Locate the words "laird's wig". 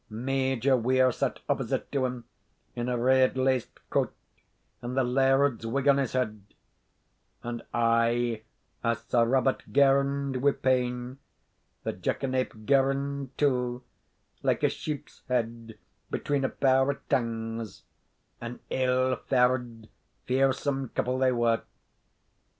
5.03-5.87